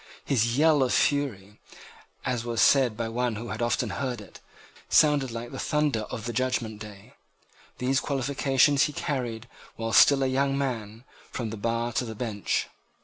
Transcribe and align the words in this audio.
His 0.25 0.57
yell 0.57 0.81
of 0.81 0.91
fury, 0.95 1.59
as 2.25 2.43
was 2.43 2.59
said 2.59 2.97
by 2.97 3.07
one 3.07 3.35
who 3.35 3.49
had 3.49 3.61
often 3.61 3.91
heard 3.91 4.19
it, 4.19 4.39
sounded 4.89 5.29
like 5.29 5.51
the 5.51 5.59
thunder 5.59 6.07
of 6.09 6.25
the 6.25 6.33
judgment 6.33 6.79
day. 6.79 7.13
These 7.77 7.99
qualifications 7.99 8.85
he 8.85 8.93
carried, 8.93 9.47
while 9.75 9.93
still 9.93 10.23
a 10.23 10.27
young 10.27 10.57
man, 10.57 11.03
from 11.29 11.51
the 11.51 11.55
bar 11.55 11.93
to 11.93 12.05
the 12.05 12.15
bench. 12.15 12.67